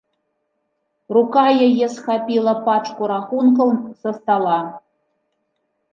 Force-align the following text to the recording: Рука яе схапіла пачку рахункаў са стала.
Рука 1.17 1.43
яе 1.67 1.87
схапіла 1.97 2.53
пачку 2.69 3.01
рахункаў 3.15 3.69
са 4.03 4.09
стала. 4.19 4.59